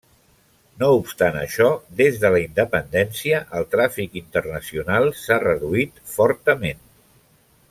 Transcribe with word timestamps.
No 0.83 0.87
obstant 1.01 1.37
això, 1.41 1.67
des 1.99 2.17
de 2.23 2.31
la 2.35 2.39
independència, 2.45 3.43
el 3.59 3.69
tràfic 3.77 4.19
internacional 4.23 5.11
s'ha 5.23 5.41
reduït 5.47 6.07
fortament. 6.19 6.87